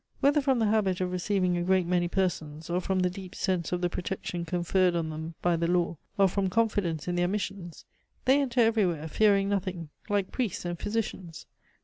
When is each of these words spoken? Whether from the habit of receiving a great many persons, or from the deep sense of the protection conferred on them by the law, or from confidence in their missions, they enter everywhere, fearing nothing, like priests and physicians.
Whether 0.19 0.41
from 0.41 0.57
the 0.57 0.65
habit 0.65 0.99
of 0.99 1.11
receiving 1.11 1.55
a 1.55 1.61
great 1.61 1.85
many 1.85 2.07
persons, 2.07 2.71
or 2.71 2.81
from 2.81 3.01
the 3.01 3.09
deep 3.11 3.35
sense 3.35 3.71
of 3.71 3.81
the 3.81 3.87
protection 3.87 4.45
conferred 4.45 4.95
on 4.95 5.11
them 5.11 5.35
by 5.43 5.55
the 5.55 5.67
law, 5.67 5.95
or 6.17 6.27
from 6.27 6.49
confidence 6.49 7.07
in 7.07 7.13
their 7.13 7.27
missions, 7.27 7.85
they 8.25 8.41
enter 8.41 8.61
everywhere, 8.61 9.07
fearing 9.07 9.47
nothing, 9.47 9.89
like 10.09 10.31
priests 10.31 10.65
and 10.65 10.79
physicians. 10.79 11.45